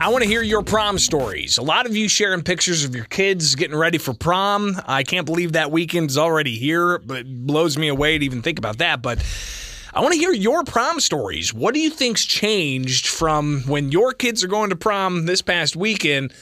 I 0.00 0.08
want 0.08 0.22
to 0.24 0.28
hear 0.28 0.42
your 0.42 0.62
prom 0.62 0.98
stories. 0.98 1.56
A 1.58 1.62
lot 1.62 1.86
of 1.86 1.96
you 1.96 2.08
sharing 2.08 2.42
pictures 2.42 2.84
of 2.84 2.96
your 2.96 3.04
kids 3.04 3.54
getting 3.54 3.76
ready 3.76 3.98
for 3.98 4.12
prom. 4.12 4.76
I 4.86 5.04
can't 5.04 5.24
believe 5.24 5.52
that 5.52 5.70
weekend's 5.70 6.18
already 6.18 6.58
here, 6.58 6.98
but 6.98 7.18
it 7.18 7.46
blows 7.46 7.78
me 7.78 7.88
away 7.88 8.18
to 8.18 8.24
even 8.24 8.42
think 8.42 8.58
about 8.58 8.78
that. 8.78 9.02
But 9.02 9.24
I 9.94 10.00
want 10.00 10.12
to 10.12 10.18
hear 10.18 10.32
your 10.32 10.64
prom 10.64 10.98
stories. 10.98 11.54
What 11.54 11.74
do 11.74 11.80
you 11.80 11.90
think's 11.90 12.24
changed 12.24 13.06
from 13.06 13.62
when 13.66 13.92
your 13.92 14.12
kids 14.12 14.42
are 14.42 14.48
going 14.48 14.70
to 14.70 14.76
prom 14.76 15.26
this 15.26 15.42
past 15.42 15.76
weekend 15.76 16.32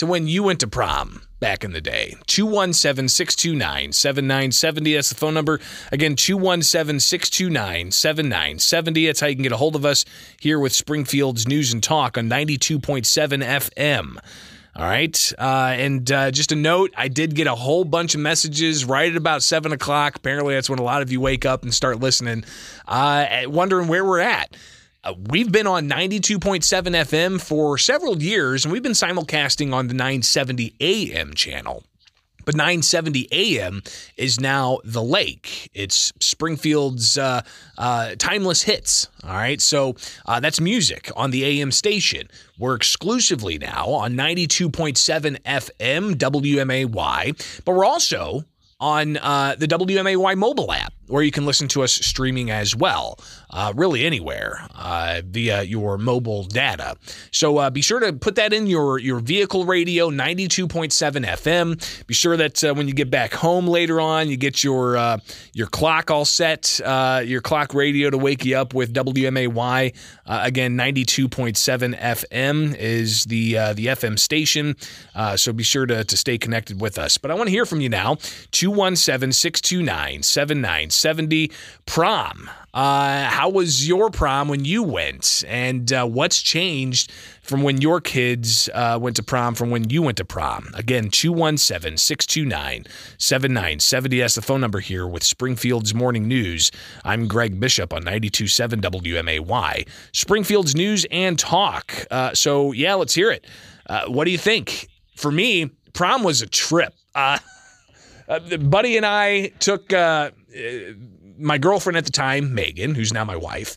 to 0.00 0.06
when 0.06 0.26
you 0.26 0.42
went 0.42 0.60
to 0.60 0.66
prom? 0.66 1.22
back 1.40 1.64
in 1.64 1.72
the 1.72 1.80
day. 1.80 2.14
217 2.26 3.08
629 3.08 3.92
7970. 3.92 4.94
That's 4.94 5.08
the 5.08 5.14
phone 5.14 5.34
number. 5.34 5.58
Again, 5.90 6.14
217 6.14 7.00
629 7.00 7.90
7970. 7.90 9.06
That's 9.06 9.20
how 9.20 9.26
you 9.26 9.34
can 9.34 9.42
get 9.42 9.52
a 9.52 9.56
hold 9.56 9.74
of 9.74 9.84
us 9.84 10.04
here 10.38 10.60
with 10.60 10.72
Springfield's 10.72 11.48
News 11.48 11.72
and 11.72 11.82
Talk 11.82 12.16
on 12.16 12.28
92.7 12.28 12.82
FM. 13.42 14.18
All 14.76 14.84
right. 14.84 15.32
Uh, 15.36 15.74
and 15.76 16.10
uh, 16.12 16.30
just 16.30 16.52
a 16.52 16.56
note 16.56 16.92
I 16.96 17.08
did 17.08 17.34
get 17.34 17.48
a 17.48 17.54
whole 17.54 17.84
bunch 17.84 18.14
of 18.14 18.20
messages 18.20 18.84
right 18.84 19.10
at 19.10 19.16
about 19.16 19.42
7 19.42 19.72
o'clock. 19.72 20.16
Apparently, 20.16 20.54
that's 20.54 20.70
when 20.70 20.78
a 20.78 20.84
lot 20.84 21.02
of 21.02 21.10
you 21.10 21.20
wake 21.20 21.44
up 21.44 21.64
and 21.64 21.74
start 21.74 21.98
listening, 21.98 22.44
uh, 22.86 23.42
wondering 23.46 23.88
where 23.88 24.04
we're 24.04 24.20
at. 24.20 24.56
Uh, 25.02 25.14
we've 25.30 25.50
been 25.50 25.66
on 25.66 25.88
92.7 25.88 26.60
FM 26.60 27.40
for 27.40 27.78
several 27.78 28.22
years, 28.22 28.64
and 28.64 28.72
we've 28.72 28.82
been 28.82 28.92
simulcasting 28.92 29.72
on 29.72 29.88
the 29.88 29.94
970 29.94 30.74
AM 30.80 31.32
channel. 31.34 31.84
But 32.44 32.54
970 32.54 33.28
AM 33.32 33.82
is 34.16 34.40
now 34.40 34.80
the 34.84 35.02
lake. 35.02 35.70
It's 35.72 36.12
Springfield's 36.20 37.16
uh, 37.16 37.42
uh, 37.78 38.14
timeless 38.18 38.62
hits. 38.62 39.08
All 39.24 39.32
right. 39.34 39.60
So 39.60 39.94
uh, 40.26 40.40
that's 40.40 40.60
music 40.60 41.10
on 41.16 41.30
the 41.30 41.44
AM 41.44 41.70
station. 41.70 42.28
We're 42.58 42.74
exclusively 42.74 43.58
now 43.58 43.86
on 43.88 44.14
92.7 44.14 45.38
FM 45.42 46.14
WMAY, 46.14 47.62
but 47.64 47.74
we're 47.74 47.84
also 47.84 48.44
on 48.80 49.18
uh, 49.18 49.54
the 49.58 49.66
WMAY 49.66 50.36
mobile 50.36 50.72
app, 50.72 50.92
where 51.10 51.22
you 51.22 51.30
can 51.30 51.44
listen 51.44 51.68
to 51.68 51.82
us 51.82 51.92
streaming 51.92 52.50
as 52.50 52.74
well, 52.74 53.18
uh, 53.50 53.72
really 53.76 54.04
anywhere 54.06 54.66
uh, 54.76 55.22
via 55.24 55.62
your 55.62 55.98
mobile 55.98 56.44
data. 56.44 56.96
So 57.32 57.58
uh, 57.58 57.70
be 57.70 57.82
sure 57.82 58.00
to 58.00 58.12
put 58.12 58.36
that 58.36 58.52
in 58.52 58.66
your, 58.66 58.98
your 58.98 59.18
vehicle 59.18 59.64
radio, 59.64 60.10
92.7 60.10 61.26
FM. 61.26 62.06
Be 62.06 62.14
sure 62.14 62.36
that 62.36 62.62
uh, 62.62 62.74
when 62.74 62.88
you 62.88 62.94
get 62.94 63.10
back 63.10 63.32
home 63.34 63.66
later 63.66 64.00
on, 64.00 64.28
you 64.28 64.36
get 64.36 64.62
your 64.62 64.96
uh, 64.96 65.18
your 65.52 65.66
clock 65.66 66.10
all 66.10 66.24
set, 66.24 66.80
your 67.24 67.40
clock 67.40 67.74
radio 67.74 68.10
to 68.10 68.18
wake 68.18 68.44
you 68.44 68.56
up 68.56 68.74
with 68.74 68.94
WMAY. 68.94 69.94
again, 70.26 70.76
92.7 70.76 71.98
FM 71.98 72.76
is 72.76 73.24
the 73.24 73.54
the 73.74 73.86
FM 73.86 74.18
station. 74.18 74.76
so 75.36 75.52
be 75.52 75.62
sure 75.64 75.86
to, 75.86 76.04
to 76.04 76.16
stay 76.16 76.38
connected 76.38 76.80
with 76.80 76.98
us. 76.98 77.18
But 77.18 77.30
I 77.30 77.34
want 77.34 77.48
to 77.48 77.52
hear 77.52 77.66
from 77.66 77.80
you 77.80 77.88
now. 77.88 78.16
217 78.52 79.32
629 79.32 80.22
7970. 81.00 81.50
Prom. 81.86 82.50
Uh, 82.72 83.24
how 83.24 83.48
was 83.48 83.88
your 83.88 84.10
prom 84.10 84.48
when 84.48 84.64
you 84.64 84.82
went? 84.82 85.42
And 85.48 85.92
uh, 85.92 86.06
what's 86.06 86.40
changed 86.40 87.10
from 87.42 87.62
when 87.62 87.80
your 87.80 88.00
kids 88.00 88.68
uh, 88.72 88.96
went 89.00 89.16
to 89.16 89.22
prom 89.24 89.54
from 89.56 89.70
when 89.70 89.90
you 89.90 90.02
went 90.02 90.18
to 90.18 90.24
prom? 90.24 90.68
Again, 90.74 91.10
217 91.10 91.96
629 91.96 92.84
7970. 93.18 94.20
That's 94.20 94.34
the 94.36 94.42
phone 94.42 94.60
number 94.60 94.78
here 94.78 95.06
with 95.06 95.24
Springfield's 95.24 95.94
Morning 95.94 96.28
News. 96.28 96.70
I'm 97.04 97.26
Greg 97.26 97.58
Bishop 97.58 97.92
on 97.92 98.04
927 98.04 98.80
WMAY. 98.80 99.88
Springfield's 100.12 100.76
News 100.76 101.06
and 101.10 101.38
Talk. 101.38 102.06
Uh, 102.10 102.34
so, 102.34 102.70
yeah, 102.72 102.94
let's 102.94 103.14
hear 103.14 103.32
it. 103.32 103.46
Uh, 103.88 104.04
what 104.06 104.26
do 104.26 104.30
you 104.30 104.38
think? 104.38 104.88
For 105.16 105.32
me, 105.32 105.70
prom 105.92 106.22
was 106.22 106.40
a 106.42 106.46
trip. 106.46 106.94
Uh, 108.30 108.38
uh, 108.52 108.56
Buddy 108.58 108.96
and 108.96 109.04
I 109.04 109.48
took 109.58 109.92
uh, 109.92 110.30
my 111.36 111.58
girlfriend 111.58 111.96
at 111.96 112.04
the 112.04 112.12
time, 112.12 112.54
Megan, 112.54 112.94
who's 112.94 113.12
now 113.12 113.24
my 113.24 113.36
wife, 113.36 113.76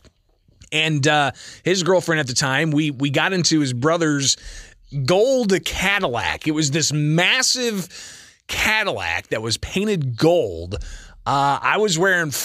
and 0.70 1.06
uh, 1.08 1.32
his 1.64 1.82
girlfriend 1.82 2.20
at 2.20 2.28
the 2.28 2.34
time. 2.34 2.70
We 2.70 2.92
we 2.92 3.10
got 3.10 3.32
into 3.32 3.58
his 3.58 3.72
brother's 3.72 4.36
gold 5.04 5.52
Cadillac. 5.64 6.46
It 6.46 6.52
was 6.52 6.70
this 6.70 6.92
massive 6.92 7.88
Cadillac 8.46 9.28
that 9.28 9.42
was 9.42 9.56
painted 9.56 10.16
gold. 10.16 10.76
Uh, 11.26 11.58
I 11.60 11.78
was 11.78 11.98
wearing 11.98 12.28
f- 12.28 12.36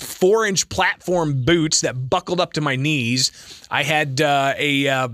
four 0.00 0.46
inch 0.46 0.68
platform 0.68 1.44
boots 1.44 1.80
that 1.80 2.08
buckled 2.08 2.40
up 2.40 2.52
to 2.52 2.60
my 2.60 2.76
knees. 2.76 3.66
I 3.70 3.82
had 3.82 4.20
uh, 4.20 4.54
a 4.56 4.86
uh, 4.86 5.08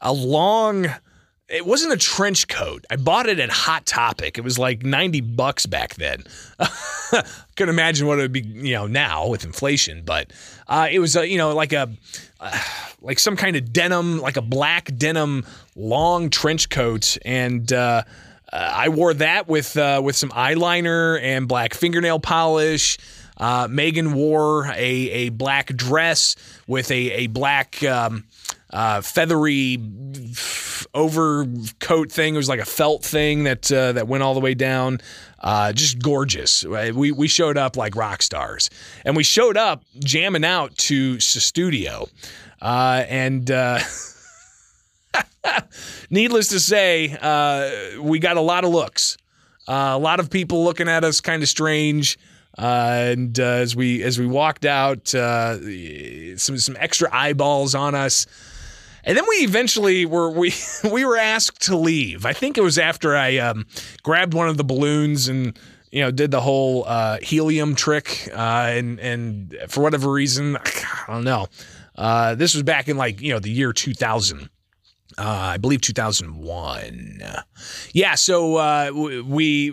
a 0.00 0.12
long 0.12 0.88
it 1.48 1.64
wasn't 1.64 1.92
a 1.92 1.96
trench 1.96 2.48
coat. 2.48 2.84
I 2.90 2.96
bought 2.96 3.28
it 3.28 3.38
at 3.38 3.50
Hot 3.50 3.86
Topic. 3.86 4.36
It 4.36 4.40
was 4.40 4.58
like 4.58 4.82
90 4.82 5.20
bucks 5.20 5.66
back 5.66 5.94
then. 5.94 6.24
Couldn't 7.56 7.74
imagine 7.74 8.06
what 8.06 8.18
it 8.18 8.22
would 8.22 8.32
be, 8.32 8.40
you 8.40 8.74
know, 8.74 8.86
now 8.86 9.28
with 9.28 9.44
inflation, 9.44 10.02
but 10.04 10.32
uh, 10.66 10.88
it 10.90 10.98
was, 10.98 11.14
a, 11.14 11.28
you 11.28 11.38
know, 11.38 11.54
like 11.54 11.72
a, 11.72 11.88
uh, 12.40 12.62
like 13.00 13.20
some 13.20 13.36
kind 13.36 13.54
of 13.54 13.72
denim, 13.72 14.20
like 14.20 14.36
a 14.36 14.42
black 14.42 14.90
denim 14.96 15.46
long 15.76 16.30
trench 16.30 16.68
coat. 16.68 17.16
And, 17.24 17.72
uh, 17.72 18.02
uh 18.52 18.56
I 18.56 18.88
wore 18.88 19.14
that 19.14 19.46
with, 19.46 19.76
uh, 19.76 20.00
with 20.02 20.16
some 20.16 20.30
eyeliner 20.30 21.20
and 21.22 21.46
black 21.46 21.74
fingernail 21.74 22.18
polish. 22.18 22.98
Uh, 23.36 23.68
Megan 23.70 24.14
wore 24.14 24.66
a, 24.66 24.74
a 24.74 25.28
black 25.28 25.68
dress 25.76 26.34
with 26.66 26.90
a, 26.90 27.12
a 27.12 27.26
black, 27.28 27.84
um, 27.84 28.24
uh, 28.70 29.00
feathery 29.00 29.78
overcoat 30.94 32.10
thing. 32.10 32.34
It 32.34 32.38
was 32.38 32.48
like 32.48 32.60
a 32.60 32.64
felt 32.64 33.04
thing 33.04 33.44
that 33.44 33.70
uh, 33.70 33.92
that 33.92 34.08
went 34.08 34.22
all 34.22 34.34
the 34.34 34.40
way 34.40 34.54
down. 34.54 35.00
Uh, 35.38 35.72
just 35.72 36.02
gorgeous. 36.02 36.64
We 36.64 37.12
we 37.12 37.28
showed 37.28 37.56
up 37.56 37.76
like 37.76 37.96
rock 37.96 38.22
stars, 38.22 38.70
and 39.04 39.16
we 39.16 39.22
showed 39.22 39.56
up 39.56 39.84
jamming 39.98 40.44
out 40.44 40.76
to 40.78 41.20
studio, 41.20 42.08
uh, 42.60 43.04
and. 43.08 43.50
Uh, 43.50 43.80
needless 46.10 46.48
to 46.48 46.60
say, 46.60 47.16
uh, 47.22 48.02
we 48.02 48.18
got 48.18 48.36
a 48.36 48.40
lot 48.40 48.64
of 48.64 48.70
looks. 48.70 49.16
a 49.68 49.98
lot 49.98 50.20
of 50.20 50.28
people 50.28 50.64
looking 50.64 50.88
at 50.88 51.04
us 51.04 51.20
kind 51.20 51.42
of 51.42 51.48
strange. 51.48 52.18
Uh, 52.58 53.08
and 53.12 53.38
uh, 53.38 53.44
as 53.44 53.76
we 53.76 54.02
as 54.02 54.18
we 54.18 54.26
walked 54.26 54.64
out, 54.64 55.14
uh, 55.14 55.58
some 56.38 56.56
some 56.58 56.76
extra 56.78 57.08
eyeballs 57.14 57.74
on 57.74 57.94
us. 57.94 58.26
And 59.06 59.16
then 59.16 59.24
we 59.28 59.36
eventually 59.36 60.04
were 60.04 60.28
we 60.30 60.52
we 60.92 61.04
were 61.04 61.16
asked 61.16 61.62
to 61.62 61.76
leave. 61.76 62.26
I 62.26 62.32
think 62.32 62.58
it 62.58 62.62
was 62.62 62.78
after 62.78 63.16
I 63.16 63.38
um, 63.38 63.66
grabbed 64.02 64.34
one 64.34 64.48
of 64.48 64.56
the 64.56 64.64
balloons 64.64 65.28
and 65.28 65.58
you 65.92 66.02
know 66.02 66.10
did 66.10 66.32
the 66.32 66.40
whole 66.40 66.84
uh, 66.86 67.18
helium 67.22 67.76
trick 67.76 68.28
uh, 68.32 68.66
and 68.70 68.98
and 68.98 69.56
for 69.68 69.80
whatever 69.80 70.10
reason 70.10 70.56
I 70.56 71.04
don't 71.06 71.24
know. 71.24 71.46
Uh, 71.94 72.34
this 72.34 72.52
was 72.52 72.62
back 72.64 72.88
in 72.88 72.96
like 72.96 73.20
you 73.20 73.32
know 73.32 73.38
the 73.38 73.50
year 73.50 73.72
2000. 73.72 74.50
Uh, 75.18 75.22
I 75.22 75.56
believe 75.56 75.80
2001. 75.80 77.22
Yeah, 77.94 78.16
so 78.16 78.56
uh, 78.56 78.90
we 79.24 79.70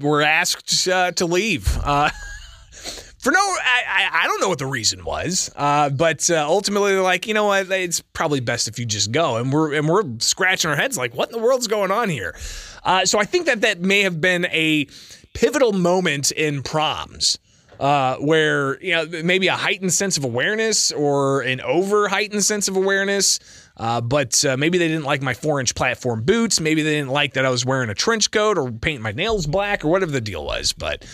were 0.00 0.22
asked 0.22 0.86
uh, 0.86 1.10
to 1.12 1.26
leave. 1.26 1.76
For 3.26 3.32
no, 3.32 3.40
I, 3.40 4.08
I 4.22 4.26
don't 4.28 4.40
know 4.40 4.48
what 4.48 4.60
the 4.60 4.66
reason 4.66 5.04
was, 5.04 5.50
uh, 5.56 5.90
but 5.90 6.30
uh, 6.30 6.46
ultimately 6.46 6.92
they're 6.92 7.02
like, 7.02 7.26
you 7.26 7.34
know 7.34 7.46
what, 7.46 7.68
it's 7.72 8.00
probably 8.00 8.38
best 8.38 8.68
if 8.68 8.78
you 8.78 8.86
just 8.86 9.10
go, 9.10 9.38
and 9.38 9.52
we're 9.52 9.74
and 9.74 9.88
we're 9.88 10.04
scratching 10.20 10.70
our 10.70 10.76
heads 10.76 10.96
like, 10.96 11.12
what 11.12 11.30
in 11.30 11.36
the 11.36 11.42
world's 11.42 11.66
going 11.66 11.90
on 11.90 12.08
here? 12.08 12.36
Uh, 12.84 13.04
so 13.04 13.18
I 13.18 13.24
think 13.24 13.46
that 13.46 13.62
that 13.62 13.80
may 13.80 14.02
have 14.02 14.20
been 14.20 14.44
a 14.52 14.86
pivotal 15.34 15.72
moment 15.72 16.30
in 16.30 16.62
proms. 16.62 17.40
Uh, 17.78 18.16
where 18.16 18.82
you 18.82 18.92
know 18.92 19.06
maybe 19.22 19.48
a 19.48 19.54
heightened 19.54 19.92
sense 19.92 20.16
of 20.16 20.24
awareness 20.24 20.92
or 20.92 21.42
an 21.42 21.60
over 21.60 22.08
heightened 22.08 22.42
sense 22.42 22.68
of 22.68 22.76
awareness 22.76 23.38
uh, 23.76 24.00
but 24.00 24.44
uh, 24.44 24.56
maybe 24.56 24.78
they 24.78 24.88
didn't 24.88 25.04
like 25.04 25.20
my 25.20 25.34
four 25.34 25.60
inch 25.60 25.74
platform 25.74 26.22
boots. 26.22 26.60
Maybe 26.60 26.82
they 26.82 26.94
didn't 26.94 27.10
like 27.10 27.34
that 27.34 27.44
I 27.44 27.50
was 27.50 27.64
wearing 27.64 27.90
a 27.90 27.94
trench 27.94 28.30
coat 28.30 28.56
or 28.56 28.72
painting 28.72 29.02
my 29.02 29.12
nails 29.12 29.46
black 29.46 29.84
or 29.84 29.88
whatever 29.88 30.12
the 30.12 30.20
deal 30.20 30.44
was. 30.44 30.72
But 30.72 31.06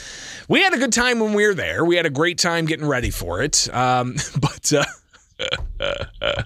we 0.48 0.62
had 0.62 0.72
a 0.72 0.78
good 0.78 0.92
time 0.92 1.18
when 1.18 1.32
we 1.32 1.46
were 1.46 1.54
there. 1.54 1.84
We 1.84 1.96
had 1.96 2.06
a 2.06 2.10
great 2.10 2.38
time 2.38 2.66
getting 2.66 2.86
ready 2.86 3.10
for 3.10 3.42
it. 3.42 3.68
Um, 3.74 4.16
but. 4.40 4.72
Uh, 4.72 4.84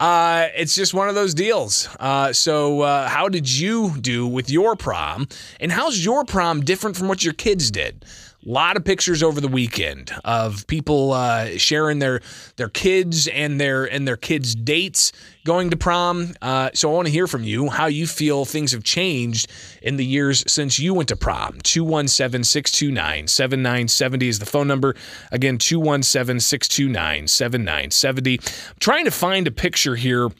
uh, 0.00 0.48
it's 0.56 0.74
just 0.74 0.94
one 0.94 1.10
of 1.10 1.14
those 1.14 1.34
deals. 1.34 1.86
Uh, 2.00 2.32
so, 2.32 2.80
uh, 2.80 3.06
how 3.06 3.28
did 3.28 3.50
you 3.50 3.94
do 4.00 4.26
with 4.26 4.48
your 4.48 4.74
prom? 4.74 5.28
And 5.60 5.70
how's 5.70 6.02
your 6.02 6.24
prom 6.24 6.62
different 6.62 6.96
from 6.96 7.08
what 7.08 7.22
your 7.22 7.34
kids 7.34 7.70
did? 7.70 8.06
A 8.44 8.50
lot 8.50 8.76
of 8.76 8.84
pictures 8.84 9.22
over 9.22 9.40
the 9.40 9.46
weekend 9.46 10.10
of 10.24 10.66
people 10.66 11.12
uh, 11.12 11.58
sharing 11.58 12.00
their 12.00 12.20
their 12.56 12.68
kids 12.68 13.28
and 13.28 13.60
their 13.60 13.84
and 13.84 14.06
their 14.06 14.16
kids' 14.16 14.56
dates 14.56 15.12
going 15.44 15.70
to 15.70 15.76
prom. 15.76 16.34
Uh, 16.42 16.70
so 16.74 16.90
I 16.90 16.94
want 16.94 17.06
to 17.06 17.12
hear 17.12 17.28
from 17.28 17.44
you 17.44 17.68
how 17.68 17.86
you 17.86 18.04
feel 18.04 18.44
things 18.44 18.72
have 18.72 18.82
changed 18.82 19.48
in 19.80 19.96
the 19.96 20.04
years 20.04 20.42
since 20.50 20.80
you 20.80 20.92
went 20.92 21.08
to 21.10 21.16
prom. 21.16 21.58
217 21.62 22.42
629 22.42 23.28
7970 23.28 24.28
is 24.28 24.40
the 24.40 24.46
phone 24.46 24.66
number. 24.66 24.96
Again, 25.30 25.56
217 25.56 26.40
629 26.40 27.28
7970. 27.28 28.38
Trying 28.80 29.04
to 29.04 29.12
find 29.12 29.46
a 29.46 29.52
picture 29.52 29.94
here 29.94 30.30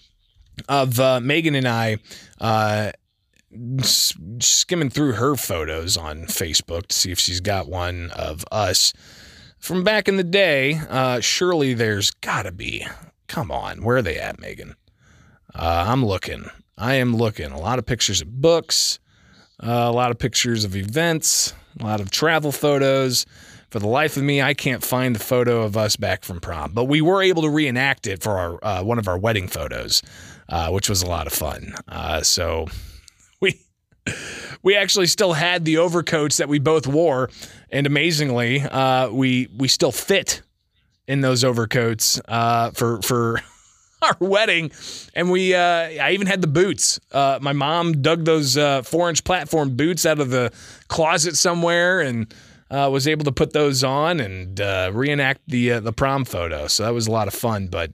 of 0.69 0.99
uh, 0.99 1.21
Megan 1.21 1.55
and 1.55 1.69
I 1.69 1.99
uh, 2.41 2.91
skimming 3.83 4.91
through 4.91 5.13
her 5.13 5.37
photos 5.37 5.97
on 5.97 6.23
Facebook 6.23 6.87
to 6.87 6.97
see 6.97 7.13
if 7.13 7.19
she's 7.19 7.41
got 7.41 7.69
one 7.69 8.11
of 8.11 8.45
us 8.51 8.93
from 9.59 9.85
back 9.85 10.09
in 10.09 10.17
the 10.17 10.25
day. 10.25 10.81
Uh, 10.89 11.21
surely 11.21 11.75
there's 11.75 12.11
got 12.11 12.43
to 12.43 12.53
be. 12.53 12.87
Come 13.29 13.51
on, 13.51 13.83
where 13.83 13.97
are 13.97 14.03
they 14.03 14.19
at, 14.19 14.41
Megan? 14.41 14.75
Uh, 15.55 15.85
I'm 15.87 16.05
looking. 16.05 16.47
I 16.77 16.95
am 16.95 17.17
looking. 17.17 17.53
A 17.53 17.61
lot 17.61 17.79
of 17.79 17.87
pictures 17.87 18.21
of 18.21 18.41
books, 18.41 18.99
uh, 19.63 19.71
a 19.71 19.93
lot 19.93 20.11
of 20.11 20.19
pictures 20.19 20.65
of 20.65 20.75
events, 20.75 21.55
a 21.79 21.85
lot 21.85 22.01
of 22.01 22.11
travel 22.11 22.53
photos. 22.53 23.27
For 23.71 23.79
the 23.79 23.89
life 23.89 24.19
of 24.19 24.23
me, 24.23 24.43
I 24.43 24.53
can't 24.53 24.85
find 24.85 25.15
the 25.15 25.21
photo 25.21 25.63
of 25.63 25.79
us 25.79 25.97
back 25.97 26.25
from 26.25 26.41
prom, 26.41 26.73
but 26.73 26.85
we 26.85 27.01
were 27.01 27.23
able 27.23 27.41
to 27.43 27.49
reenact 27.49 28.07
it 28.07 28.23
for 28.23 28.39
our 28.39 28.59
uh, 28.63 28.83
one 28.83 28.99
of 28.99 29.09
our 29.09 29.17
wedding 29.17 29.49
photos, 29.49 30.03
uh, 30.49 30.69
which 30.71 30.91
was 30.91 31.03
a 31.03 31.07
lot 31.07 31.27
of 31.27 31.33
fun. 31.33 31.73
Uh, 31.89 32.21
so 32.21 32.67
we 34.63 34.77
actually 34.77 35.07
still 35.07 35.33
had 35.33 35.65
the 35.65 35.79
overcoats 35.79 36.37
that 36.39 36.49
we 36.49 36.59
both 36.59 36.87
wore, 36.87 37.31
and 37.71 37.87
amazingly, 37.87 38.61
uh, 38.61 39.11
we 39.11 39.49
we 39.57 39.69
still 39.69 39.93
fit 39.93 40.43
in 41.07 41.21
those 41.21 41.45
overcoats 41.45 42.21
uh, 42.29 42.71
for 42.71 43.03
for 43.03 43.41
our 44.03 44.17
wedding, 44.21 44.71
and 45.15 45.31
we 45.31 45.55
uh, 45.55 45.61
I 45.61 46.13
even 46.13 46.27
had 46.27 46.41
the 46.41 46.47
boots. 46.47 47.01
Uh, 47.11 47.39
my 47.41 47.53
mom 47.53 48.03
dug 48.03 48.25
those 48.25 48.57
uh, 48.57 48.83
four 48.83 49.09
inch 49.09 49.25
platform 49.25 49.77
boots 49.77 50.07
out 50.07 50.21
of 50.21 50.31
the 50.31 50.53
closet 50.89 51.37
somewhere 51.37 52.01
and. 52.01 52.33
Uh, 52.71 52.89
was 52.89 53.07
able 53.07 53.23
to 53.23 53.33
put 53.33 53.53
those 53.53 53.85
on 53.85 54.19
and 54.19 54.59
reenact 54.97 55.43
the 55.47 55.79
the 55.81 55.93
prom 55.93 56.25
photo, 56.25 56.67
so 56.67 56.85
that 56.85 56.95
was 56.95 57.07
a 57.07 57.11
lot 57.11 57.29
of 57.29 57.35
fun. 57.35 57.67
But 57.67 57.91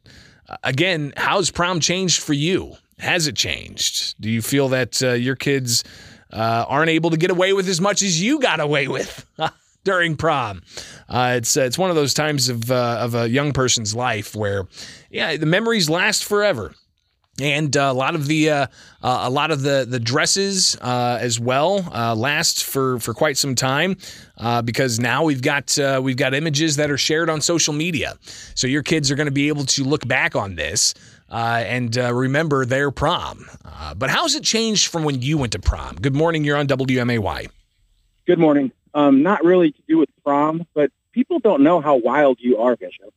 again, 0.62 1.12
how's 1.16 1.50
prom 1.50 1.80
changed 1.80 2.22
for 2.22 2.32
you? 2.32 2.76
Has 2.98 3.26
it 3.26 3.36
changed? 3.36 4.20
Do 4.20 4.28
you 4.30 4.42
feel 4.42 4.68
that 4.70 5.00
your 5.00 5.36
kids 5.36 5.84
aren't 6.32 6.90
able 6.90 7.10
to 7.10 7.16
get 7.16 7.30
away 7.30 7.52
with 7.52 7.68
as 7.68 7.80
much 7.80 8.02
as 8.02 8.22
you 8.22 8.40
got 8.40 8.60
away 8.60 8.88
with? 8.88 9.26
during 9.88 10.16
prom. 10.16 10.60
Uh, 11.08 11.34
it's 11.38 11.56
uh, 11.56 11.62
it's 11.62 11.78
one 11.78 11.88
of 11.88 11.96
those 11.96 12.12
times 12.12 12.50
of 12.50 12.70
uh, 12.70 12.98
of 13.00 13.14
a 13.14 13.28
young 13.28 13.52
person's 13.52 13.94
life 13.94 14.36
where, 14.36 14.66
yeah, 15.10 15.36
the 15.38 15.46
memories 15.46 15.88
last 15.88 16.24
forever. 16.24 16.74
And 17.40 17.74
uh, 17.76 17.82
a 17.82 17.92
lot 17.92 18.14
of 18.14 18.26
the 18.26 18.50
uh, 18.50 18.66
uh, 19.00 19.20
a 19.22 19.30
lot 19.30 19.50
of 19.50 19.62
the 19.62 19.86
the 19.88 20.00
dresses 20.00 20.74
as 20.82 21.40
well 21.40 21.82
last 22.16 22.64
for, 22.64 22.98
for 22.98 23.14
quite 23.14 23.38
some 23.38 23.54
time 23.54 23.96
because 24.64 24.98
now 24.98 25.22
we've 25.22 25.40
got 25.40 25.78
we've 26.02 26.16
got 26.16 26.34
images 26.34 26.76
that 26.76 26.90
are 26.90 26.98
shared 26.98 27.30
on 27.30 27.40
social 27.40 27.72
media. 27.72 28.18
So 28.54 28.66
your 28.66 28.82
kids 28.82 29.10
are 29.10 29.14
going 29.14 29.26
to 29.26 29.32
be 29.32 29.48
able 29.48 29.64
to 29.66 29.84
look 29.84 30.06
back 30.06 30.36
on 30.36 30.56
this 30.56 30.94
and 31.30 31.94
remember 31.96 32.64
their 32.64 32.90
prom. 32.90 33.46
but 33.96 34.10
how's 34.10 34.34
it 34.34 34.44
changed 34.44 34.88
from 34.88 35.04
when 35.04 35.22
you 35.22 35.38
went 35.38 35.52
to 35.52 35.58
prom? 35.58 35.96
Good 35.96 36.14
morning. 36.14 36.44
You're 36.44 36.56
on 36.56 36.66
WMAY. 36.66 37.48
Good 38.26 38.38
morning 38.38 38.72
um, 38.94 39.22
not 39.22 39.44
really 39.44 39.72
to 39.72 39.82
do 39.88 39.98
with 39.98 40.08
prom, 40.24 40.66
but 40.74 40.90
people 41.12 41.38
don't 41.38 41.62
know 41.62 41.80
how 41.80 41.96
wild 41.96 42.38
you 42.40 42.58
are, 42.58 42.76
Bishop. 42.76 43.12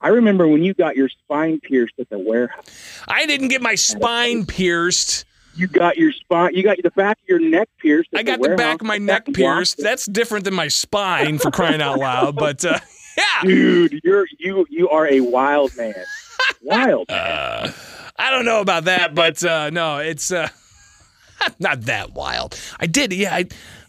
I 0.00 0.08
remember 0.08 0.48
when 0.48 0.62
you 0.62 0.74
got 0.74 0.96
your 0.96 1.08
spine 1.08 1.60
pierced 1.60 1.94
at 1.98 2.10
the 2.10 2.18
warehouse. 2.18 2.66
I 3.06 3.24
didn't 3.26 3.48
get 3.48 3.62
my 3.62 3.76
spine 3.76 4.44
pierced. 4.44 5.24
You 5.54 5.68
got 5.68 5.96
your 5.96 6.12
spine. 6.12 6.54
You 6.54 6.62
got 6.62 6.78
the 6.82 6.90
back 6.90 7.18
of 7.22 7.28
your 7.28 7.38
neck 7.38 7.68
pierced. 7.78 8.10
I 8.14 8.22
got 8.22 8.40
the, 8.42 8.50
the 8.50 8.56
back 8.56 8.80
of 8.80 8.86
my 8.86 8.98
neck 8.98 9.26
pierced. 9.32 9.78
That's 9.78 10.06
different 10.06 10.44
than 10.44 10.54
my 10.54 10.68
spine, 10.68 11.38
for 11.38 11.50
crying 11.50 11.80
out 11.80 11.98
loud. 11.98 12.34
But 12.36 12.64
uh, 12.64 12.80
yeah, 13.16 13.42
dude, 13.44 14.00
you're 14.02 14.26
you 14.38 14.66
you 14.68 14.88
are 14.88 15.06
a 15.06 15.20
wild 15.20 15.76
man. 15.76 15.94
Wild. 16.62 17.10
Uh, 17.10 17.70
I 18.16 18.30
don't 18.30 18.44
know 18.44 18.60
about 18.60 18.84
that, 18.84 19.14
but 19.14 19.42
uh, 19.44 19.70
no, 19.70 19.98
it's 19.98 20.30
uh, 20.30 20.48
not 21.58 21.82
that 21.82 22.12
wild. 22.12 22.58
I 22.78 22.86
did, 22.86 23.12
yeah. 23.12 23.34
I, 23.34 23.46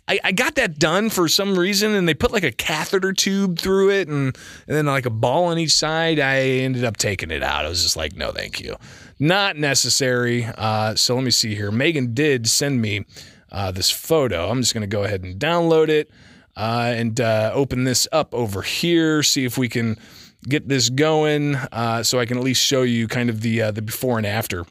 I, 0.07 0.19
I 0.23 0.31
got 0.33 0.55
that 0.55 0.79
done 0.79 1.09
for 1.09 1.27
some 1.27 1.57
reason, 1.57 1.93
and 1.93 2.07
they 2.07 2.13
put 2.13 2.31
like 2.31 2.43
a 2.43 2.51
catheter 2.51 3.13
tube 3.13 3.59
through 3.59 3.91
it, 3.91 4.07
and, 4.07 4.35
and 4.67 4.77
then 4.77 4.85
like 4.85 5.05
a 5.05 5.11
ball 5.11 5.45
on 5.45 5.57
each 5.57 5.73
side. 5.73 6.19
I 6.19 6.39
ended 6.39 6.83
up 6.83 6.97
taking 6.97 7.31
it 7.31 7.43
out. 7.43 7.65
I 7.65 7.69
was 7.69 7.83
just 7.83 7.95
like, 7.95 8.15
no, 8.15 8.31
thank 8.31 8.59
you, 8.59 8.75
not 9.19 9.55
necessary. 9.55 10.45
Uh, 10.45 10.95
so 10.95 11.15
let 11.15 11.23
me 11.23 11.31
see 11.31 11.55
here. 11.55 11.71
Megan 11.71 12.13
did 12.13 12.47
send 12.47 12.81
me 12.81 13.05
uh, 13.51 13.71
this 13.71 13.89
photo. 13.89 14.49
I'm 14.49 14.61
just 14.61 14.73
gonna 14.73 14.87
go 14.87 15.03
ahead 15.03 15.23
and 15.23 15.39
download 15.39 15.87
it 15.87 16.09
uh, 16.57 16.93
and 16.95 17.19
uh, 17.21 17.51
open 17.53 17.83
this 17.83 18.07
up 18.11 18.33
over 18.33 18.61
here. 18.61 19.23
See 19.23 19.45
if 19.45 19.57
we 19.57 19.69
can 19.69 19.97
get 20.43 20.67
this 20.67 20.89
going, 20.89 21.55
uh, 21.55 22.03
so 22.03 22.19
I 22.19 22.25
can 22.25 22.37
at 22.37 22.43
least 22.43 22.63
show 22.63 22.83
you 22.83 23.07
kind 23.07 23.29
of 23.29 23.41
the 23.41 23.63
uh, 23.63 23.71
the 23.71 23.81
before 23.81 24.17
and 24.17 24.27
after 24.27 24.65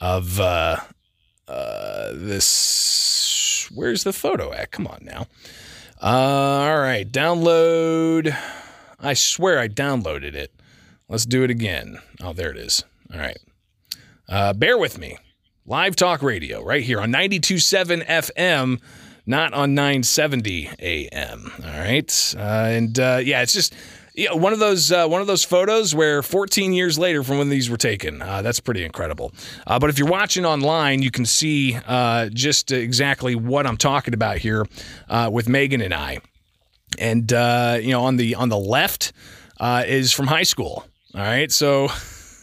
of 0.00 0.36
this 2.14 2.90
Where's 3.74 4.02
the 4.02 4.12
photo 4.12 4.52
at? 4.52 4.72
Come 4.72 4.86
on 4.86 5.00
now. 5.02 5.26
Uh, 6.02 6.06
all 6.06 6.78
right, 6.78 7.10
download. 7.10 8.36
I 8.98 9.14
swear 9.14 9.58
I 9.58 9.68
downloaded 9.68 10.34
it. 10.34 10.52
Let's 11.08 11.24
do 11.24 11.44
it 11.44 11.50
again. 11.50 11.98
Oh, 12.20 12.32
there 12.32 12.50
it 12.50 12.56
is. 12.56 12.84
All 13.12 13.20
right. 13.20 13.38
Uh, 14.28 14.52
bear 14.52 14.76
with 14.76 14.98
me. 14.98 15.18
Live 15.66 15.94
talk 15.94 16.22
radio 16.22 16.62
right 16.62 16.82
here 16.82 17.00
on 17.00 17.12
92.7 17.12 18.04
FM, 18.06 18.80
not 19.26 19.52
on 19.52 19.74
970 19.74 20.70
AM. 20.80 21.52
All 21.64 21.70
right. 21.70 22.34
Uh, 22.36 22.40
and 22.40 22.98
uh, 22.98 23.20
yeah, 23.22 23.42
it's 23.42 23.52
just 23.52 23.74
yeah, 24.20 24.34
one 24.34 24.52
of 24.52 24.58
those 24.58 24.92
uh, 24.92 25.08
one 25.08 25.22
of 25.22 25.26
those 25.26 25.44
photos 25.44 25.94
where 25.94 26.22
14 26.22 26.74
years 26.74 26.98
later 26.98 27.22
from 27.22 27.38
when 27.38 27.48
these 27.48 27.70
were 27.70 27.78
taken. 27.78 28.20
Uh, 28.20 28.42
that's 28.42 28.60
pretty 28.60 28.84
incredible. 28.84 29.32
Uh, 29.66 29.78
but 29.78 29.88
if 29.88 29.98
you're 29.98 30.08
watching 30.08 30.44
online, 30.44 31.00
you 31.00 31.10
can 31.10 31.24
see 31.24 31.78
uh, 31.86 32.28
just 32.28 32.70
exactly 32.70 33.34
what 33.34 33.66
I'm 33.66 33.78
talking 33.78 34.12
about 34.12 34.36
here 34.36 34.66
uh, 35.08 35.30
with 35.32 35.48
Megan 35.48 35.80
and 35.80 35.94
I. 35.94 36.18
And 36.98 37.32
uh, 37.32 37.78
you 37.80 37.92
know, 37.92 38.02
on 38.02 38.16
the 38.16 38.34
on 38.34 38.50
the 38.50 38.58
left 38.58 39.14
is 39.58 40.12
from 40.12 40.26
high 40.26 40.42
school. 40.42 40.84
All 41.14 41.22
right, 41.22 41.50
so 41.50 41.88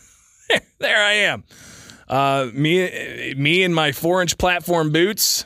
there 0.79 0.97
I 0.97 1.13
am. 1.13 1.43
me 2.55 3.35
me 3.35 3.61
in 3.61 3.71
my 3.71 3.91
four 3.91 4.23
inch 4.23 4.39
platform 4.39 4.91
boots. 4.91 5.45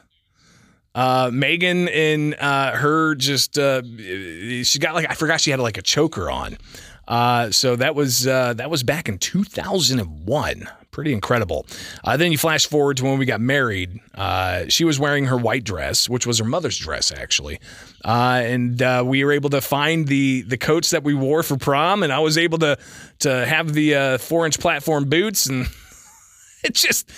Uh, 0.94 1.30
Megan 1.32 1.88
and 1.88 2.36
uh, 2.36 2.76
her 2.76 3.16
just 3.16 3.58
uh, 3.58 3.82
she 3.82 4.80
got 4.80 4.94
like 4.94 5.10
I 5.10 5.14
forgot 5.14 5.40
she 5.40 5.52
had 5.52 5.60
like 5.60 5.78
a 5.78 5.82
choker 5.82 6.30
on. 6.30 6.58
Uh, 7.08 7.52
so 7.52 7.76
that 7.76 7.96
was 7.96 8.28
uh, 8.28 8.54
that 8.54 8.70
was 8.70 8.84
back 8.84 9.10
in 9.10 9.18
2001. 9.18 10.70
Pretty 10.92 11.14
incredible. 11.14 11.66
Uh, 12.04 12.18
then 12.18 12.34
you 12.34 12.38
flash 12.38 12.68
forward 12.68 12.98
to 12.98 13.06
when 13.06 13.18
we 13.18 13.26
got 13.26 13.40
married. 13.40 14.00
Uh, 14.14 14.66
she 14.68 14.84
was 14.84 15.00
wearing 15.00 15.26
her 15.26 15.38
white 15.38 15.64
dress, 15.64 16.10
which 16.10 16.28
was 16.28 16.40
her 16.40 16.46
mother's 16.46 16.78
dress, 16.78 17.14
actually. 17.14 17.60
Uh, 18.04 18.42
and 18.44 18.82
uh, 18.82 19.02
we 19.06 19.24
were 19.24 19.32
able 19.32 19.50
to 19.52 19.62
find 19.62 20.08
the 20.08 20.42
the 20.44 20.58
coats 20.58 20.90
that 20.90 21.04
we 21.04 21.14
wore 21.14 21.44
for 21.44 21.58
prom, 21.58 22.04
and 22.04 22.12
I 22.12 22.20
was 22.20 22.38
able 22.38 22.58
to 22.60 22.78
to 23.20 23.46
have 23.46 23.74
the 23.74 24.18
four 24.20 24.46
inch 24.46 24.60
platform 24.60 25.06
boots, 25.10 25.48
and 25.48 25.66
it's 26.64 26.82
just 26.82 27.10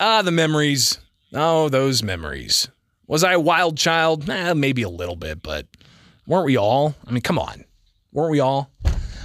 ah 0.00 0.22
the 0.22 0.32
memories. 0.32 0.98
Oh, 1.34 1.68
those 1.68 2.02
memories. 2.02 2.68
Was 3.06 3.24
I 3.24 3.32
a 3.34 3.40
wild 3.40 3.76
child? 3.76 4.28
Eh, 4.28 4.54
maybe 4.54 4.82
a 4.82 4.88
little 4.88 5.16
bit, 5.16 5.42
but 5.42 5.66
weren't 6.26 6.46
we 6.46 6.56
all? 6.56 6.94
I 7.06 7.10
mean, 7.10 7.22
come 7.22 7.38
on. 7.38 7.64
Weren't 8.12 8.30
we 8.30 8.40
all? 8.40 8.70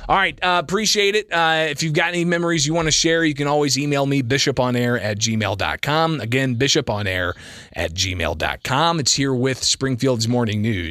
All 0.09 0.15
right. 0.15 0.37
Uh, 0.43 0.59
appreciate 0.63 1.15
it. 1.15 1.31
Uh, 1.31 1.67
if 1.69 1.83
you've 1.83 1.93
got 1.93 2.09
any 2.09 2.25
memories 2.25 2.65
you 2.65 2.73
want 2.73 2.87
to 2.87 2.91
share, 2.91 3.23
you 3.23 3.35
can 3.35 3.45
always 3.45 3.77
email 3.77 4.07
me, 4.07 4.23
bishoponair 4.23 4.99
at 4.99 5.19
gmail.com. 5.19 6.19
Again, 6.19 6.55
bishoponair 6.55 7.33
at 7.73 7.93
gmail.com. 7.93 8.99
It's 8.99 9.13
here 9.13 9.35
with 9.35 9.63
Springfield's 9.63 10.27
Morning 10.27 10.63
News. 10.63 10.87